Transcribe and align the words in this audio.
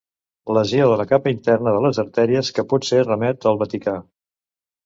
Lesió 0.57 0.87
de 0.91 0.95
la 1.01 1.05
capa 1.11 1.33
interna 1.35 1.73
de 1.75 1.83
les 1.87 2.01
artèries 2.05 2.49
que 2.57 2.65
potser 2.73 3.05
remet 3.11 3.49
al 3.53 3.61
Vaticà. 3.63 3.99